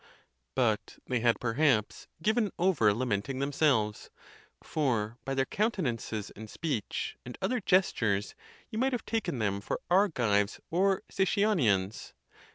but 0.55 0.97
they 1.05 1.19
had 1.19 1.39
perhaps 1.39 2.07
given 2.23 2.51
over 2.57 2.91
lamenting 2.91 3.37
themselves, 3.37 4.09
for 4.63 5.19
by 5.25 5.35
their 5.35 5.45
countenances, 5.45 6.31
and 6.31 6.49
speech, 6.49 7.17
and 7.23 7.37
other 7.39 7.59
gestures 7.61 8.33
you 8.71 8.79
might 8.79 8.93
have 8.93 9.05
taken 9.05 9.37
them 9.37 9.61
for 9.61 9.79
Argives 9.91 10.59
or 10.71 11.03
Sicyonians. 11.11 12.13